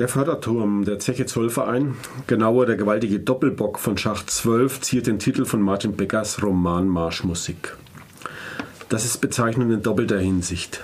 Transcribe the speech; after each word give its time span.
Der 0.00 0.08
Förderturm 0.08 0.86
der 0.86 0.98
Zeche 0.98 1.26
Zollverein, 1.26 1.94
genauer 2.26 2.64
der 2.64 2.76
gewaltige 2.76 3.20
Doppelbock 3.20 3.78
von 3.78 3.98
Schacht 3.98 4.30
12, 4.30 4.80
ziert 4.80 5.06
den 5.06 5.18
Titel 5.18 5.44
von 5.44 5.60
Martin 5.60 5.92
Beckers 5.92 6.42
Roman 6.42 6.88
Marschmusik. 6.88 7.76
Das 8.88 9.04
ist 9.04 9.18
bezeichnend 9.18 9.70
in 9.70 9.82
doppelter 9.82 10.18
Hinsicht. 10.18 10.80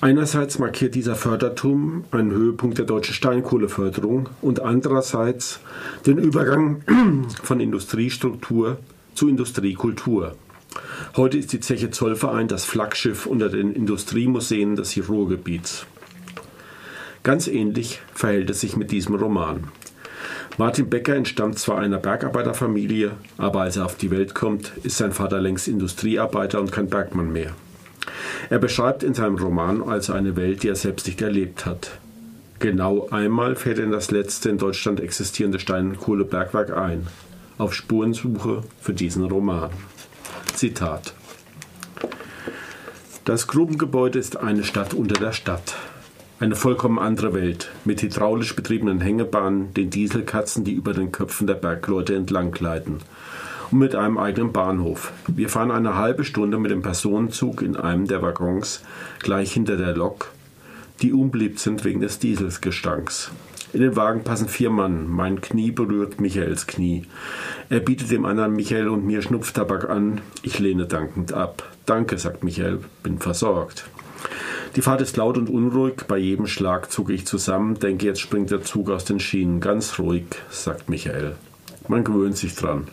Einerseits 0.00 0.58
markiert 0.58 0.96
dieser 0.96 1.14
Förderturm 1.14 2.02
einen 2.10 2.32
Höhepunkt 2.32 2.78
der 2.78 2.84
deutschen 2.84 3.14
Steinkohleförderung 3.14 4.28
und 4.40 4.58
andererseits 4.58 5.60
den 6.04 6.18
Übergang 6.18 6.82
von 7.44 7.60
Industriestruktur 7.60 8.78
zu 9.14 9.28
Industriekultur. 9.28 10.34
Heute 11.14 11.38
ist 11.38 11.52
die 11.52 11.60
Zeche 11.60 11.92
Zollverein 11.92 12.48
das 12.48 12.64
Flaggschiff 12.64 13.24
unter 13.26 13.48
den 13.48 13.72
Industriemuseen 13.72 14.74
des 14.74 14.98
Ruhrgebiets. 15.08 15.86
Ganz 17.22 17.46
ähnlich 17.46 18.00
verhält 18.14 18.50
es 18.50 18.60
sich 18.60 18.76
mit 18.76 18.90
diesem 18.90 19.14
Roman. 19.14 19.68
Martin 20.58 20.90
Becker 20.90 21.14
entstammt 21.14 21.58
zwar 21.58 21.78
einer 21.78 21.98
Bergarbeiterfamilie, 21.98 23.12
aber 23.38 23.62
als 23.62 23.76
er 23.76 23.86
auf 23.86 23.96
die 23.96 24.10
Welt 24.10 24.34
kommt, 24.34 24.72
ist 24.82 24.98
sein 24.98 25.12
Vater 25.12 25.40
längst 25.40 25.68
Industriearbeiter 25.68 26.60
und 26.60 26.72
kein 26.72 26.88
Bergmann 26.88 27.32
mehr. 27.32 27.52
Er 28.50 28.58
beschreibt 28.58 29.02
in 29.02 29.14
seinem 29.14 29.36
Roman 29.36 29.82
also 29.82 30.12
eine 30.12 30.36
Welt, 30.36 30.62
die 30.62 30.68
er 30.68 30.76
selbst 30.76 31.06
nicht 31.06 31.22
erlebt 31.22 31.64
hat. 31.64 31.92
Genau 32.58 33.08
einmal 33.10 33.56
fährt 33.56 33.78
er 33.78 33.84
in 33.84 33.92
das 33.92 34.10
letzte 34.10 34.50
in 34.50 34.58
Deutschland 34.58 35.00
existierende 35.00 35.58
Stein- 35.58 35.90
und 35.90 36.00
Kohlebergwerk 36.00 36.76
ein, 36.76 37.06
auf 37.56 37.72
Spurensuche 37.72 38.62
für 38.80 38.92
diesen 38.92 39.24
Roman. 39.24 39.70
Zitat 40.54 41.14
Das 43.24 43.46
Grubengebäude 43.46 44.18
ist 44.18 44.36
eine 44.36 44.64
Stadt 44.64 44.92
unter 44.92 45.18
der 45.18 45.32
Stadt. 45.32 45.76
Eine 46.42 46.56
vollkommen 46.56 46.98
andere 46.98 47.34
Welt, 47.34 47.70
mit 47.84 48.02
hydraulisch 48.02 48.56
betriebenen 48.56 49.00
Hängebahnen, 49.00 49.72
den 49.74 49.90
Dieselkatzen, 49.90 50.64
die 50.64 50.72
über 50.72 50.92
den 50.92 51.12
Köpfen 51.12 51.46
der 51.46 51.54
Bergleute 51.54 52.16
entlang 52.16 52.50
gleiten. 52.50 52.98
Und 53.70 53.78
mit 53.78 53.94
einem 53.94 54.18
eigenen 54.18 54.50
Bahnhof. 54.50 55.12
Wir 55.28 55.48
fahren 55.48 55.70
eine 55.70 55.94
halbe 55.94 56.24
Stunde 56.24 56.58
mit 56.58 56.72
dem 56.72 56.82
Personenzug 56.82 57.62
in 57.62 57.76
einem 57.76 58.08
der 58.08 58.22
Waggons, 58.22 58.82
gleich 59.20 59.52
hinter 59.52 59.76
der 59.76 59.94
Lok, 59.94 60.32
die 61.00 61.12
unbeliebt 61.12 61.60
sind 61.60 61.84
wegen 61.84 62.00
des 62.00 62.18
Dieselgestanks. 62.18 63.30
In 63.72 63.80
den 63.80 63.94
Wagen 63.94 64.24
passen 64.24 64.48
vier 64.48 64.70
Mann. 64.70 65.06
Mein 65.08 65.42
Knie 65.42 65.70
berührt 65.70 66.20
Michaels 66.20 66.66
Knie. 66.66 67.06
Er 67.68 67.78
bietet 67.78 68.10
dem 68.10 68.24
anderen 68.24 68.54
Michael 68.54 68.88
und 68.88 69.06
mir 69.06 69.22
Schnupftabak 69.22 69.88
an. 69.88 70.20
Ich 70.42 70.58
lehne 70.58 70.86
dankend 70.86 71.32
ab. 71.32 71.72
Danke, 71.86 72.18
sagt 72.18 72.42
Michael, 72.42 72.80
bin 73.04 73.20
versorgt. 73.20 73.84
Die 74.74 74.80
Fahrt 74.80 75.02
ist 75.02 75.18
laut 75.18 75.36
und 75.36 75.50
unruhig. 75.50 76.04
Bei 76.08 76.16
jedem 76.16 76.46
Schlag 76.46 76.90
zucke 76.90 77.12
ich 77.12 77.26
zusammen, 77.26 77.78
denke, 77.78 78.06
jetzt 78.06 78.20
springt 78.20 78.50
der 78.50 78.62
Zug 78.62 78.88
aus 78.90 79.04
den 79.04 79.20
Schienen. 79.20 79.60
Ganz 79.60 79.98
ruhig, 79.98 80.24
sagt 80.50 80.88
Michael. 80.88 81.36
Man 81.88 82.04
gewöhnt 82.04 82.38
sich 82.38 82.54
dran. 82.54 82.88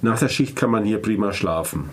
Nach 0.00 0.18
der 0.18 0.28
Schicht 0.28 0.56
kann 0.56 0.70
man 0.70 0.84
hier 0.84 0.98
prima 0.98 1.34
schlafen. 1.34 1.90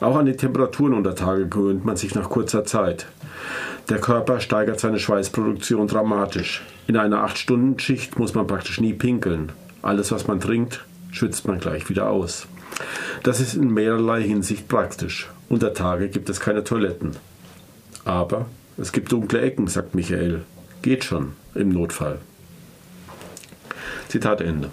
Auch 0.00 0.16
an 0.16 0.26
die 0.26 0.36
Temperaturen 0.36 0.92
unter 0.92 1.14
Tage 1.14 1.48
gewöhnt 1.48 1.86
man 1.86 1.96
sich 1.96 2.14
nach 2.14 2.28
kurzer 2.28 2.64
Zeit. 2.64 3.06
Der 3.88 3.98
Körper 3.98 4.40
steigert 4.40 4.78
seine 4.78 4.98
Schweißproduktion 4.98 5.86
dramatisch. 5.86 6.62
In 6.86 6.98
einer 6.98 7.26
8-Stunden-Schicht 7.26 8.18
muss 8.18 8.34
man 8.34 8.46
praktisch 8.46 8.78
nie 8.78 8.92
pinkeln. 8.92 9.52
Alles, 9.80 10.12
was 10.12 10.26
man 10.26 10.40
trinkt, 10.40 10.84
schwitzt 11.12 11.46
man 11.46 11.60
gleich 11.60 11.88
wieder 11.88 12.10
aus. 12.10 12.46
Das 13.22 13.40
ist 13.40 13.54
in 13.54 13.72
mehrerlei 13.72 14.22
Hinsicht 14.22 14.68
praktisch. 14.68 15.30
Unter 15.48 15.72
Tage 15.72 16.08
gibt 16.08 16.28
es 16.28 16.40
keine 16.40 16.64
Toiletten. 16.64 17.12
Aber 18.04 18.46
es 18.76 18.92
gibt 18.92 19.12
dunkle 19.12 19.40
Ecken, 19.40 19.66
sagt 19.66 19.94
Michael. 19.94 20.42
Geht 20.82 21.04
schon, 21.04 21.32
im 21.54 21.70
Notfall. 21.70 22.18
Zitat 24.08 24.40
Ende. 24.40 24.70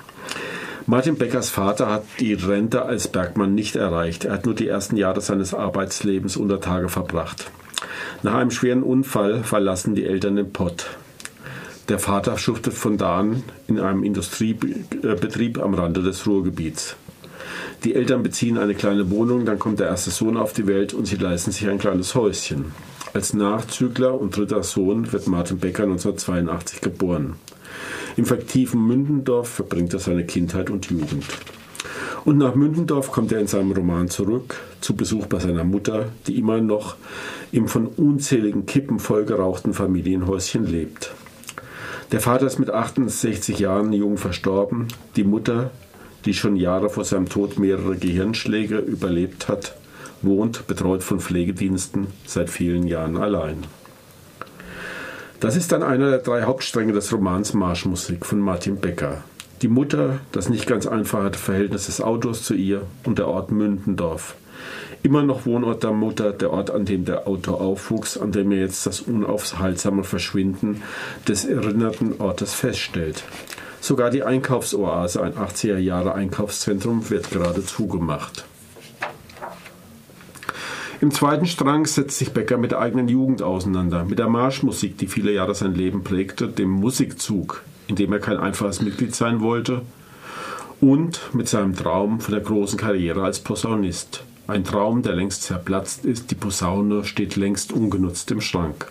Martin 0.88 1.16
Beckers 1.16 1.50
Vater 1.50 1.90
hat 1.90 2.04
die 2.20 2.34
Rente 2.34 2.84
als 2.84 3.08
Bergmann 3.08 3.56
nicht 3.56 3.76
erreicht. 3.76 4.26
Er 4.26 4.34
hat 4.34 4.46
nur 4.46 4.56
die 4.56 4.68
ersten 4.68 4.98
Jahre 4.98 5.22
seines 5.22 5.54
Arbeitslebens 5.54 6.38
unter 6.38 6.60
Tage 6.60 6.90
verbracht. 6.90 7.52
Nach 8.24 8.34
einem 8.34 8.52
schweren 8.52 8.84
Unfall 8.84 9.44
verlassen 9.44 9.96
die 9.96 10.06
Eltern 10.06 10.36
den 10.36 10.52
Pott. 10.52 10.88
Der 11.90 12.00
Vater 12.00 12.38
schuftet 12.38 12.74
von 12.74 12.98
da 12.98 13.20
an 13.20 13.44
in 13.68 13.80
einem 13.80 14.04
Industriebetrieb 14.04 15.60
am 15.60 15.74
Rande 15.74 16.02
des 16.02 16.26
Ruhrgebiets. 16.28 16.96
Die 17.84 17.96
Eltern 17.96 18.22
beziehen 18.22 18.58
eine 18.58 18.76
kleine 18.76 19.10
Wohnung, 19.10 19.46
dann 19.46 19.60
kommt 19.60 19.80
der 19.80 19.88
erste 19.88 20.12
Sohn 20.12 20.38
auf 20.38 20.54
die 20.54 20.68
Welt 20.68 20.94
und 20.94 21.06
sie 21.06 21.16
leisten 21.16 21.52
sich 21.52 21.68
ein 21.68 21.80
kleines 21.80 22.14
Häuschen. 22.16 22.66
Als 23.14 23.34
Nachzügler 23.34 24.20
und 24.20 24.38
dritter 24.38 24.64
Sohn 24.64 25.12
wird 25.12 25.28
Martin 25.28 25.60
Becker 25.60 25.84
1982 25.84 26.80
geboren. 26.80 27.36
Im 28.16 28.26
fiktiven 28.26 28.88
Mündendorf 28.88 29.50
verbringt 29.50 29.94
er 29.94 30.00
seine 30.00 30.26
Kindheit 30.26 30.70
und 30.70 30.90
Jugend. 30.90 31.26
Und 32.24 32.38
nach 32.38 32.56
Mündendorf 32.56 33.12
kommt 33.12 33.34
er 33.34 33.40
in 33.40 33.48
seinem 33.48 33.74
Roman 33.74 34.10
zurück, 34.10 34.62
zu 34.80 34.96
Besuch 34.96 35.26
bei 35.26 35.40
seiner 35.40 35.66
Mutter, 35.66 36.06
die 36.28 36.38
immer 36.38 36.62
noch 36.62 36.96
im 37.52 37.68
von 37.68 37.88
unzähligen 37.88 38.66
Kippen 38.66 39.00
vollgerauchten 39.00 39.74
Familienhäuschen 39.74 40.66
lebt. 40.66 41.14
Der 42.14 42.22
Vater 42.22 42.46
ist 42.46 42.60
mit 42.60 42.70
68 42.70 43.60
Jahren 43.60 43.92
jung 43.92 44.18
verstorben, 44.18 44.88
die 45.18 45.26
Mutter, 45.26 45.72
die 46.24 46.34
schon 46.34 46.56
Jahre 46.56 46.90
vor 46.90 47.04
seinem 47.04 47.28
Tod 47.28 47.60
mehrere 47.60 47.98
Gehirnschläge 47.98 48.78
überlebt 48.78 49.50
hat, 49.50 49.76
wohnt, 50.24 50.68
betreut 50.68 51.04
von 51.04 51.20
Pflegediensten, 51.20 52.08
seit 52.26 52.50
vielen 52.50 52.88
Jahren 52.88 53.18
allein. 53.18 53.64
Das 55.40 55.56
ist 55.56 55.72
dann 55.72 55.82
einer 55.82 56.12
der 56.12 56.20
drei 56.20 56.44
Hauptstränge 56.44 56.94
des 56.94 57.12
Romans 57.12 57.54
Marschmusik 57.54 58.26
von 58.26 58.40
Martin 58.40 58.78
Becker. 58.78 59.24
Die 59.62 59.68
Mutter, 59.68 60.20
das 60.32 60.50
nicht 60.50 60.68
ganz 60.68 60.86
einfache 60.86 61.34
Verhältnis 61.34 61.88
des 61.88 62.02
Autors 62.02 62.44
zu 62.44 62.54
ihr 62.54 62.84
und 63.04 63.18
der 63.18 63.28
Ort 63.28 63.52
Mündendorf. 63.52 64.36
Immer 65.04 65.24
noch 65.24 65.48
Wohnort 65.48 65.84
der 65.84 65.94
Mutter, 65.94 66.32
der 66.32 66.52
Ort, 66.52 66.70
an 66.70 66.86
dem 66.86 67.06
der 67.06 67.28
Autor 67.28 67.60
aufwuchs, 67.60 68.18
an 68.18 68.32
dem 68.32 68.52
er 68.52 68.60
jetzt 68.60 68.86
das 68.86 69.02
unaufhaltsame 69.02 70.04
Verschwinden 70.04 70.84
des 71.28 71.46
erinnerten 71.46 72.22
Ortes 72.22 72.54
feststellt. 72.54 73.24
Sogar 73.80 74.12
die 74.12 74.22
Einkaufsoase, 74.22 75.24
ein 75.24 75.34
80er 75.34 75.78
Jahre 75.78 76.14
Einkaufszentrum, 76.14 77.10
wird 77.10 77.32
gerade 77.32 77.66
zugemacht. 77.66 78.46
Im 81.02 81.10
zweiten 81.10 81.48
Strang 81.48 81.88
setzt 81.88 82.20
sich 82.20 82.32
Becker 82.32 82.58
mit 82.58 82.74
der 82.74 82.80
eigenen 82.80 83.08
Jugend 83.08 83.42
auseinander, 83.42 84.06
mit 84.06 84.20
der 84.20 84.30
Marschmusik, 84.30 85.00
die 85.00 85.08
viele 85.08 85.34
Jahre 85.34 85.56
sein 85.56 85.74
Leben 85.74 86.04
prägte, 86.04 86.48
dem 86.48 86.70
Musikzug, 86.70 87.64
in 87.88 87.96
dem 87.96 88.14
er 88.14 88.20
kein 88.20 88.38
einfaches 88.38 88.84
Mitglied 88.84 89.16
sein 89.16 89.42
wollte, 89.42 89.82
und 90.80 91.20
mit 91.34 91.50
seinem 91.50 91.76
Traum 91.76 92.20
von 92.20 92.36
der 92.36 92.44
großen 92.44 92.78
Karriere 92.78 93.24
als 93.24 93.40
Posaunist. 93.40 94.24
Ein 94.46 94.64
Traum, 94.64 95.02
der 95.02 95.16
längst 95.16 95.42
zerplatzt 95.42 96.06
ist, 96.06 96.30
die 96.30 96.36
Posaune 96.36 97.04
steht 97.04 97.36
längst 97.36 97.74
ungenutzt 97.74 98.30
im 98.30 98.40
Schrank. 98.40 98.86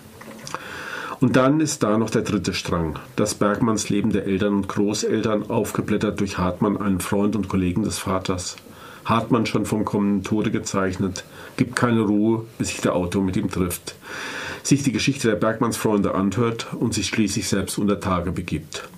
Und 1.20 1.36
dann 1.36 1.60
ist 1.60 1.84
da 1.84 1.96
noch 1.96 2.10
der 2.10 2.22
dritte 2.22 2.54
Strang, 2.54 2.98
das 3.14 3.36
Bergmanns 3.36 3.88
Leben 3.88 4.10
der 4.10 4.26
Eltern 4.26 4.54
und 4.54 4.68
Großeltern, 4.68 5.48
aufgeblättert 5.48 6.18
durch 6.18 6.38
Hartmann, 6.38 6.76
einen 6.76 6.98
Freund 6.98 7.36
und 7.36 7.48
Kollegen 7.48 7.84
des 7.84 8.00
Vaters. 8.00 8.56
Hartmann 9.10 9.44
schon 9.44 9.66
vom 9.66 9.84
kommenden 9.84 10.24
Tode 10.24 10.50
gezeichnet, 10.50 11.24
gibt 11.56 11.76
keine 11.76 12.00
Ruhe, 12.00 12.46
bis 12.56 12.68
sich 12.68 12.80
der 12.80 12.94
Autor 12.94 13.22
mit 13.22 13.36
ihm 13.36 13.50
trifft, 13.50 13.96
sich 14.62 14.82
die 14.82 14.92
Geschichte 14.92 15.28
der 15.28 15.36
Bergmannsfreunde 15.36 16.14
anhört 16.14 16.68
und 16.72 16.94
sich 16.94 17.08
schließlich 17.08 17.48
selbst 17.48 17.76
unter 17.76 18.00
Tage 18.00 18.32
begibt. 18.32 18.88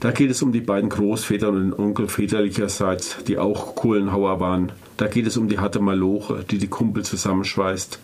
Da 0.00 0.12
geht 0.12 0.30
es 0.30 0.42
um 0.42 0.52
die 0.52 0.60
beiden 0.60 0.90
Großväter 0.90 1.48
und 1.48 1.56
den 1.56 1.74
Onkel 1.74 2.08
väterlicherseits, 2.08 3.24
die 3.24 3.36
auch 3.36 3.74
Kohlenhauer 3.74 4.38
waren. 4.38 4.72
Da 4.96 5.08
geht 5.08 5.26
es 5.26 5.36
um 5.36 5.48
die 5.48 5.58
harte 5.58 5.80
Maloche, 5.80 6.44
die 6.48 6.58
die 6.58 6.68
Kumpel 6.68 7.04
zusammenschweißt. 7.04 7.98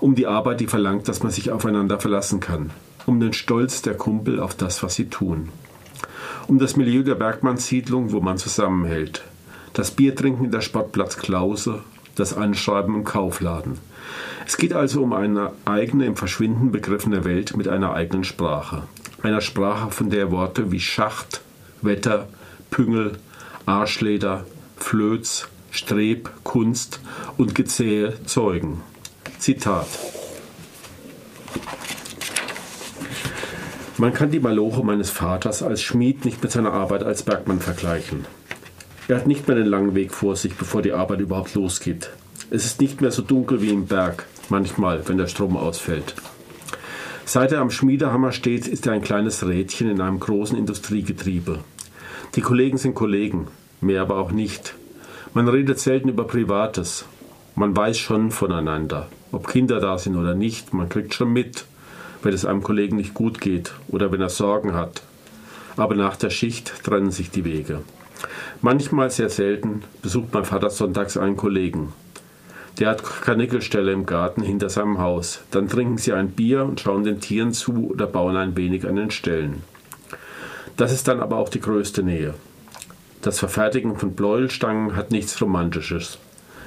Um 0.00 0.14
die 0.14 0.28
Arbeit, 0.28 0.60
die 0.60 0.68
verlangt, 0.68 1.08
dass 1.08 1.22
man 1.24 1.32
sich 1.32 1.50
aufeinander 1.50 1.98
verlassen 1.98 2.38
kann. 2.38 2.70
Um 3.06 3.18
den 3.18 3.32
Stolz 3.32 3.82
der 3.82 3.94
Kumpel 3.94 4.38
auf 4.38 4.54
das, 4.54 4.84
was 4.84 4.94
sie 4.94 5.06
tun. 5.06 5.48
Um 6.46 6.60
das 6.60 6.76
Milieu 6.76 7.02
der 7.02 7.16
Bergmannssiedlung, 7.16 8.12
wo 8.12 8.20
man 8.20 8.38
zusammenhält. 8.38 9.24
Das 9.72 9.90
Biertrinken 9.90 10.44
in 10.44 10.50
der 10.50 10.60
Sportplatz 10.60 11.16
Klause, 11.16 11.80
das 12.14 12.36
Anschreiben 12.36 12.94
im 12.94 13.04
Kaufladen. 13.04 13.78
Es 14.46 14.56
geht 14.56 14.74
also 14.74 15.02
um 15.02 15.12
eine 15.12 15.52
eigene, 15.64 16.04
im 16.06 16.16
Verschwinden 16.16 16.72
begriffene 16.72 17.24
Welt 17.24 17.56
mit 17.56 17.68
einer 17.68 17.94
eigenen 17.94 18.24
Sprache. 18.24 18.82
Einer 19.22 19.40
Sprache, 19.40 19.90
von 19.90 20.10
der 20.10 20.30
Worte 20.30 20.72
wie 20.72 20.80
Schacht, 20.80 21.40
Wetter, 21.80 22.28
Püngel, 22.70 23.18
Arschleder, 23.64 24.44
Flöz, 24.76 25.48
Streb, 25.70 26.30
Kunst 26.42 27.00
und 27.38 27.54
Gezähe 27.54 28.14
zeugen. 28.26 28.82
Zitat. 29.38 29.86
Man 33.96 34.12
kann 34.12 34.30
die 34.30 34.40
Maloche 34.40 34.82
meines 34.82 35.10
Vaters 35.10 35.62
als 35.62 35.82
Schmied 35.82 36.24
nicht 36.24 36.42
mit 36.42 36.50
seiner 36.52 36.72
Arbeit 36.72 37.04
als 37.04 37.22
Bergmann 37.22 37.60
vergleichen. 37.60 38.26
Er 39.12 39.18
hat 39.18 39.26
nicht 39.26 39.46
mehr 39.46 39.58
den 39.58 39.66
langen 39.66 39.94
Weg 39.94 40.14
vor 40.14 40.36
sich, 40.36 40.54
bevor 40.54 40.80
die 40.80 40.94
Arbeit 40.94 41.20
überhaupt 41.20 41.54
losgeht. 41.54 42.08
Es 42.48 42.64
ist 42.64 42.80
nicht 42.80 43.02
mehr 43.02 43.10
so 43.10 43.20
dunkel 43.20 43.60
wie 43.60 43.68
im 43.68 43.84
Berg, 43.84 44.24
manchmal, 44.48 45.06
wenn 45.06 45.18
der 45.18 45.26
Strom 45.26 45.54
ausfällt. 45.54 46.14
Seit 47.26 47.52
er 47.52 47.60
am 47.60 47.70
Schmiedehammer 47.70 48.32
steht, 48.32 48.66
ist 48.66 48.86
er 48.86 48.94
ein 48.94 49.02
kleines 49.02 49.46
Rädchen 49.46 49.90
in 49.90 50.00
einem 50.00 50.18
großen 50.18 50.56
Industriegetriebe. 50.56 51.58
Die 52.36 52.40
Kollegen 52.40 52.78
sind 52.78 52.94
Kollegen, 52.94 53.48
mehr 53.82 54.00
aber 54.00 54.16
auch 54.16 54.32
nicht. 54.32 54.76
Man 55.34 55.46
redet 55.46 55.78
selten 55.78 56.08
über 56.08 56.26
Privates. 56.26 57.04
Man 57.54 57.76
weiß 57.76 57.98
schon 57.98 58.30
voneinander, 58.30 59.10
ob 59.30 59.46
Kinder 59.46 59.78
da 59.78 59.98
sind 59.98 60.16
oder 60.16 60.34
nicht. 60.34 60.72
Man 60.72 60.88
kriegt 60.88 61.12
schon 61.12 61.34
mit, 61.34 61.66
wenn 62.22 62.32
es 62.32 62.46
einem 62.46 62.62
Kollegen 62.62 62.96
nicht 62.96 63.12
gut 63.12 63.42
geht 63.42 63.74
oder 63.88 64.10
wenn 64.10 64.22
er 64.22 64.30
Sorgen 64.30 64.72
hat. 64.72 65.02
Aber 65.76 65.96
nach 65.96 66.16
der 66.16 66.30
Schicht 66.30 66.82
trennen 66.82 67.10
sich 67.10 67.28
die 67.28 67.44
Wege. 67.44 67.82
Manchmal, 68.60 69.10
sehr 69.10 69.30
selten, 69.30 69.82
besucht 70.02 70.32
mein 70.32 70.44
Vater 70.44 70.70
sonntags 70.70 71.16
einen 71.16 71.36
Kollegen. 71.36 71.92
Der 72.78 72.90
hat 72.90 73.02
Karnickelstelle 73.02 73.92
im 73.92 74.06
Garten 74.06 74.42
hinter 74.42 74.70
seinem 74.70 74.98
Haus. 74.98 75.42
Dann 75.50 75.68
trinken 75.68 75.98
sie 75.98 76.12
ein 76.12 76.30
Bier 76.30 76.64
und 76.64 76.80
schauen 76.80 77.04
den 77.04 77.20
Tieren 77.20 77.52
zu 77.52 77.90
oder 77.90 78.06
bauen 78.06 78.36
ein 78.36 78.56
wenig 78.56 78.86
an 78.86 78.96
den 78.96 79.10
Ställen. 79.10 79.62
Das 80.76 80.92
ist 80.92 81.06
dann 81.06 81.20
aber 81.20 81.36
auch 81.36 81.50
die 81.50 81.60
größte 81.60 82.02
Nähe. 82.02 82.34
Das 83.20 83.38
Verfertigen 83.38 83.96
von 83.96 84.14
Bläuelstangen 84.14 84.96
hat 84.96 85.10
nichts 85.10 85.40
Romantisches. 85.40 86.18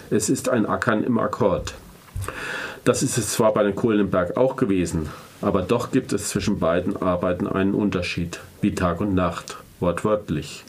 Es 0.09 0.29
ist 0.29 0.47
ein 0.49 0.65
Ackern 0.65 1.03
im 1.03 1.17
Akkord. 1.17 1.73
Das 2.83 3.01
ist 3.01 3.17
es 3.17 3.31
zwar 3.31 3.53
bei 3.53 3.63
den 3.63 3.75
Kohlen 3.75 3.99
im 3.99 4.09
Berg 4.11 4.37
auch 4.37 4.55
gewesen, 4.55 5.09
aber 5.41 5.63
doch 5.63 5.91
gibt 5.91 6.13
es 6.13 6.29
zwischen 6.29 6.59
beiden 6.59 6.95
Arbeiten 7.01 7.47
einen 7.47 7.73
Unterschied, 7.73 8.39
wie 8.61 8.75
Tag 8.75 9.01
und 9.01 9.15
Nacht, 9.15 9.57
wortwörtlich. 9.79 10.63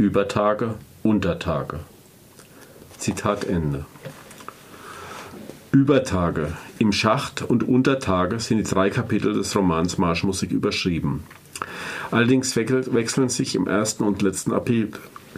Übertage, 0.00 0.76
Untertage. 1.02 1.80
Zitat 2.98 3.42
Ende. 3.42 3.84
Übertage, 5.72 6.52
im 6.78 6.92
Schacht 6.92 7.42
und 7.42 7.66
Untertage 7.66 8.38
sind 8.38 8.58
die 8.58 8.62
drei 8.62 8.90
Kapitel 8.90 9.32
des 9.32 9.56
Romans 9.56 9.98
Marschmusik 9.98 10.52
überschrieben. 10.52 11.24
Allerdings 12.12 12.54
wechseln 12.54 13.28
sich 13.28 13.56
im 13.56 13.66
ersten 13.66 14.04
und 14.04 14.22
letzten 14.22 14.52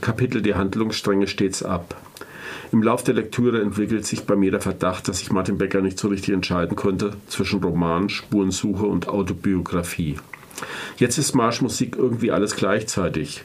Kapitel 0.02 0.42
die 0.42 0.54
Handlungsstränge 0.54 1.26
stets 1.26 1.62
ab. 1.62 1.96
Im 2.70 2.82
Lauf 2.82 3.02
der 3.02 3.14
Lektüre 3.14 3.62
entwickelt 3.62 4.04
sich 4.04 4.24
bei 4.24 4.36
mir 4.36 4.50
der 4.50 4.60
Verdacht, 4.60 5.08
dass 5.08 5.20
sich 5.20 5.32
Martin 5.32 5.56
Becker 5.56 5.80
nicht 5.80 5.98
so 5.98 6.08
richtig 6.08 6.34
entscheiden 6.34 6.76
konnte 6.76 7.14
zwischen 7.28 7.64
Roman, 7.64 8.10
Spurensuche 8.10 8.84
und 8.84 9.08
Autobiografie. 9.08 10.16
Jetzt 10.98 11.16
ist 11.16 11.34
Marschmusik 11.34 11.96
irgendwie 11.96 12.30
alles 12.30 12.56
gleichzeitig. 12.56 13.42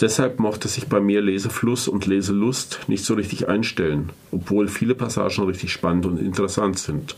Deshalb 0.00 0.40
mochte 0.40 0.68
sich 0.68 0.86
bei 0.86 0.98
mir 0.98 1.20
Lesefluss 1.20 1.86
und 1.86 2.06
Leselust 2.06 2.80
nicht 2.86 3.04
so 3.04 3.14
richtig 3.14 3.48
einstellen, 3.48 4.10
obwohl 4.32 4.68
viele 4.68 4.94
Passagen 4.94 5.44
richtig 5.44 5.72
spannend 5.72 6.06
und 6.06 6.18
interessant 6.18 6.78
sind. 6.78 7.16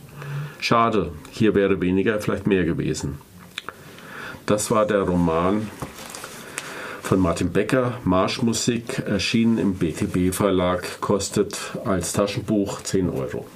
Schade, 0.58 1.12
hier 1.31 1.55
wäre 1.55 1.81
weniger, 1.81 2.20
vielleicht 2.20 2.46
mehr 2.46 2.64
gewesen. 2.64 3.19
Das 4.46 4.70
war 4.73 4.84
der 4.87 5.02
Roman 5.02 5.69
von 7.02 7.20
Martin 7.20 7.52
Becker, 7.52 7.99
Marschmusik, 8.05 9.00
erschienen 9.06 9.58
im 9.58 9.75
BTB 9.75 10.34
Verlag, 10.34 11.00
kostet 11.00 11.58
als 11.84 12.12
Taschenbuch 12.12 12.81
10 12.82 13.11
Euro. 13.11 13.46